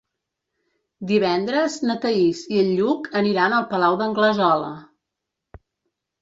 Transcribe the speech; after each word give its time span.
Divendres 1.11 1.75
na 1.89 1.95
Thaís 2.05 2.41
i 2.55 2.63
en 2.63 2.71
Lluc 2.79 3.11
aniran 3.21 3.57
al 3.59 3.69
Palau 3.75 3.99
d'Anglesola. 4.01 4.73